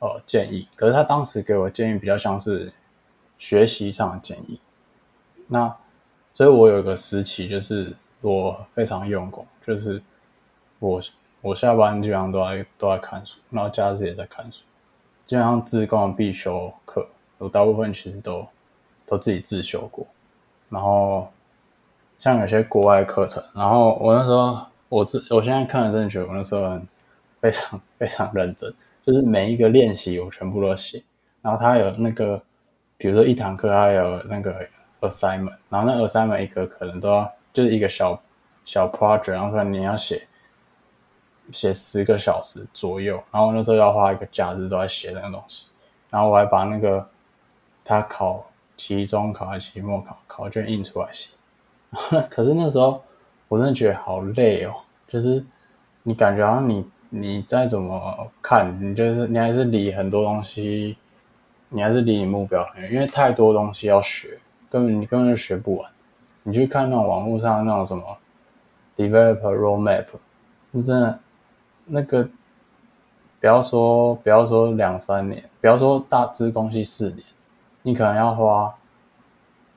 [0.00, 0.68] 呃建议。
[0.76, 2.72] 可是他当时给我建议比较像是。
[3.40, 4.58] 学习上的建议，
[5.46, 5.72] 那
[6.34, 10.02] 所以，我有一个时期，就是我非常用功，就是
[10.80, 11.00] 我
[11.40, 14.64] 我下班基本上都在都在看书，然后假日也在看书，
[15.24, 17.06] 基本上自贡必修课
[17.38, 18.44] 我大部分其实都
[19.06, 20.04] 都自己自修过。
[20.68, 21.28] 然后
[22.16, 26.88] 像有些国外课程，然后我那时候我自我现在看了真的觉得我那时候很
[27.40, 28.72] 非常非常认真，
[29.04, 31.02] 就是每一个练习我全部都写。
[31.42, 32.40] 然后他有那个，
[32.96, 34.66] 比如说一堂课他有那个
[35.00, 38.20] assignment，然后那 assignment 一个可能都要就是一个小
[38.64, 40.26] 小 project，然后可能你要写。
[41.50, 45.64] 写十个小时左右，然后那时候要花一个假日都在写那个东西，
[46.10, 47.08] 然后我还把那个
[47.82, 48.44] 他考
[48.76, 51.30] 期中考期末考考卷印出来写。
[52.28, 53.02] 可是那时候
[53.48, 54.74] 我真的觉得好累哦，
[55.08, 55.44] 就是
[56.02, 60.96] 你感觉好像你你再怎么看，你就是你还是离很多东西，
[61.70, 64.38] 你还是离你目标很远，因为太多东西要学，
[64.70, 65.90] 根本你根本就学不完。
[66.42, 68.02] 你去看那种网络上那种什么
[68.96, 70.06] developer roadmap，
[70.72, 71.18] 是真的。
[71.90, 72.28] 那个，
[73.40, 77.22] 不要说不要说两三年，不要说大资工系四年，
[77.80, 78.74] 你可能要花，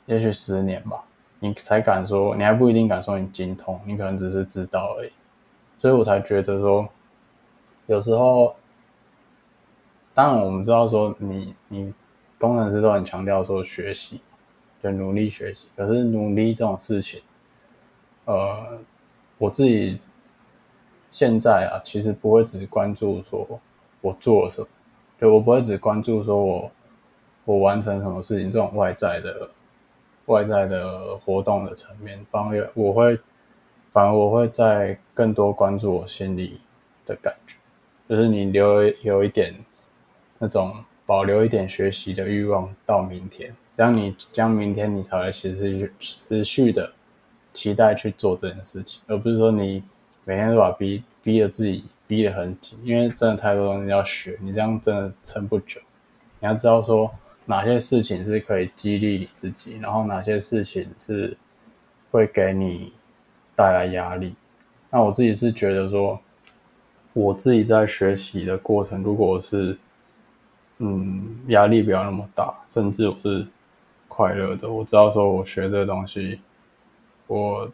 [0.07, 1.03] 也许十年吧，
[1.41, 5.11] 你才敢说，你还不一定敢说你精通，你可能只是知道而已。
[5.77, 6.87] 所以我才觉得说，
[7.87, 8.55] 有时候，
[10.13, 11.93] 当然我们知道说你，你
[12.39, 14.21] 工程师都很强调说学习，
[14.81, 17.21] 就努力学习，可是努力这种事情，
[18.23, 18.79] 呃，
[19.37, 19.99] 我自己。
[21.13, 23.45] 现在啊，其实不会只关注说
[23.99, 24.67] 我做什么，
[25.19, 26.71] 就我不会只关注说我
[27.43, 29.49] 我完成什么事情这种外在的
[30.25, 33.19] 外在的活动的层面，反而我会
[33.89, 36.59] 反而我会在更多关注我心里
[37.05, 37.57] 的感觉，
[38.07, 39.53] 就是你留有一点
[40.39, 46.91] 那种保留一点学习的欲望到明天，这样你将明天你才会其实持续的
[47.53, 49.83] 期待去做这件事情，而不是说你。
[50.23, 55.81] 每天都把逼逼着自己逼得很紧，因为真的太多东西要学，你这样真的撑不久。
[56.39, 57.11] 你要知道说
[57.45, 61.37] 哪些事情是可以激励你自己，然后哪些事情是
[62.11, 62.93] 会给你
[63.55, 64.35] 带来压力。
[64.89, 66.19] 那我自己是觉得说，
[67.13, 69.77] 我自己在学习的过程，如果是
[70.79, 73.45] 嗯压力不要那么大，甚至我是
[74.07, 76.39] 快乐的，我知道说我学这东西，
[77.27, 77.71] 我。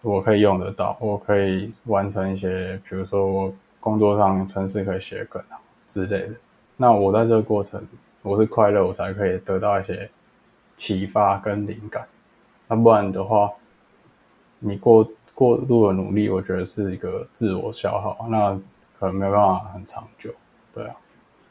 [0.00, 6.34] 我可以用得到，我可以完成一些，比如说我工作上程式可以写更好之类的。
[6.76, 7.84] 那我在这个过程，
[8.28, 10.10] 我是快乐，我才可以得到一些
[10.76, 12.06] 启发跟灵感。
[12.68, 13.50] 那不然的话，
[14.58, 18.58] 你过过度的努力，我觉得是一个自我消耗，那
[18.98, 20.30] 可能没有办法很长久。
[20.74, 20.94] 对啊。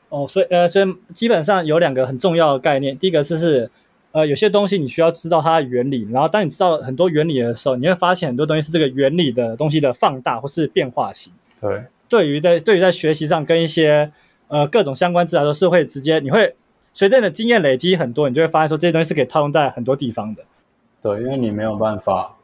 [0.09, 3.69] 哦，所以呃，所以基本上有两个很重要的概念，第一个是是。
[4.13, 11.31] 呃，有些东西你需要知道它的原理，然后当你知道很多原理的时候，你会发现很多东西是这个原理的东西的放大或是变化型。
[11.61, 14.11] 对，对于在对于在学习上跟一些
[14.47, 16.55] 呃各种相关字来说，是会直接你会
[16.97, 20.43] 随着你的经验累积很多，你就会发现说这些东西是可以套用在很多地方的。
[20.99, 22.35] 对，因为你没有办法，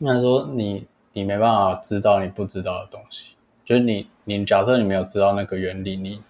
[0.00, 3.26] 应该说你你没办法知道你不知道的东西，
[3.64, 6.20] 就是你你假设你没有知道那个原理，你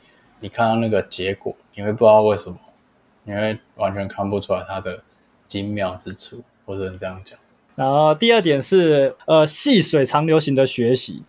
[0.41, 2.59] 你看到那个结果，你会不知道为什么。
[3.25, 5.03] 你会完全看不出来它的
[5.49, 7.39] 精妙之处，或者这样讲。
[7.75, 11.23] 然后第二点是，呃，细水长流型的学习，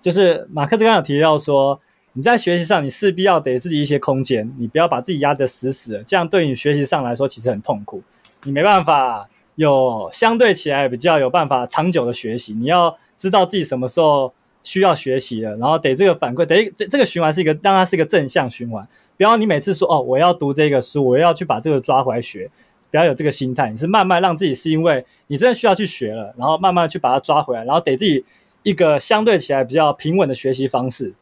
[0.00, 1.80] 就是马克思刚刚有提到说，
[2.14, 8.02] 你在学习上你势必要给自己一些空间，你不要把自己压得死死的，这样对你学习上来说其实很痛苦，
[8.44, 12.52] 你没办法有相对起来比较有办法长久的学习。
[12.52, 14.32] 你要知道自己什么时候
[14.62, 18.86] 需要学习了，然后得这个反馈，得这这个循环是一个，当然是一个正向循环。
[19.16, 22.50] 不要你每次说哦，我要读这个书，我要去把这个抓回来学，
[22.90, 23.70] 不要有这个心态。
[23.70, 28.22] 你是慢慢让自己是因为你真的需要去学了，然后慢慢去把它抓回来，然后给自己
[28.62, 31.14] 一个相对起来比较平稳的学习方式。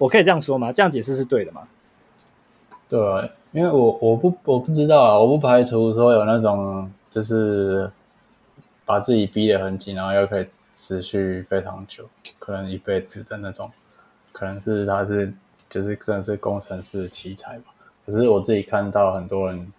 [0.00, 0.72] 我可以这样说吗？
[0.72, 1.68] 这样解释是对的吗？
[2.88, 2.98] 对，
[3.52, 7.90] 因为我我不我不知道啊，我不排除说有那种就是
[8.86, 13.70] 把自己逼得很紧，然后又可以持续非常久，可能一辈子的那种，
[14.32, 15.32] 可能是他是。
[15.70, 17.66] 就是真的是工程师的奇才吧，
[18.04, 19.72] 可是我自己看到很多人，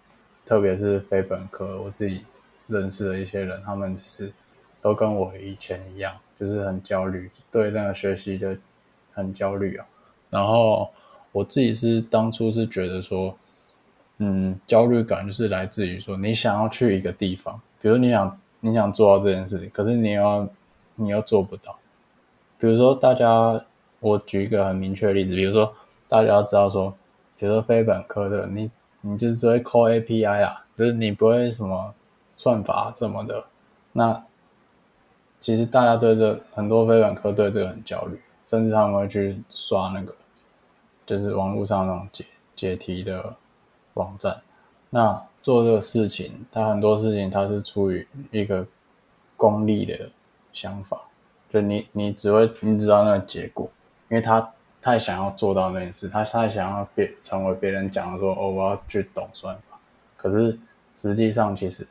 [0.46, 2.24] 特别是非本科，我自己
[2.66, 4.32] 认识的一些人，他们其实
[4.80, 8.56] 都跟我以前一样，就是很焦虑，对那个学习就
[9.12, 9.84] 很焦虑啊。
[10.32, 10.90] 然后
[11.30, 13.32] 我自己是当初是觉得说，
[14.18, 20.48] 嗯，焦虑感就是来自于说，你想要去一个地方，比如你想你想做到这件事情，可是你要
[20.96, 21.78] 你又做不到。
[22.58, 23.64] 比如说大家，
[24.00, 25.72] 我举一个很明确的例子，比如说。
[26.08, 26.94] 大家知道说，
[27.38, 28.70] 比如说非本科的，你
[29.00, 31.94] 你就只会 call API 啊，就是你不会什么
[32.36, 33.42] 算法什么的。
[33.92, 34.22] 那
[35.40, 40.14] 其实大家对这很多非本科对这个很焦虑，甚至他们会去刷那个，
[41.12, 42.24] 就是网络上那种解
[42.56, 43.36] 解题的
[43.92, 44.40] 网站。
[44.88, 48.66] 那做这个事情，他很多事情他是出于一个
[49.36, 50.08] 功利的
[50.54, 51.02] 想法，
[51.50, 53.70] 就你你只会你知道那个结果，
[54.08, 54.50] 因为他
[54.80, 59.78] 太想要做到那件事，他太想要别成为别人讲的说哦，我要去懂算法，
[60.16, 60.58] 可是
[60.96, 61.86] 实际上其实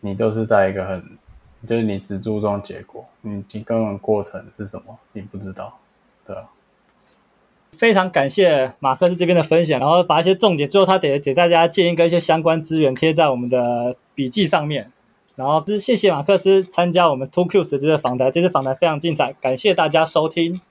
[0.00, 1.02] 你都是在一个很，
[1.66, 5.78] 就是你只注重结果，你你根本过程是什么你不知道，
[6.26, 6.36] 对。
[7.78, 14.90] 非常感谢马克思这边的分享，然后把一些重点，最后他得给大家建议跟一些相关资源贴在我们的笔记上面。
[15.36, 20.60] 然后是谢谢马克思参加我们 two Q 十支的访谈，这次访谈非常精彩，感谢大家收听。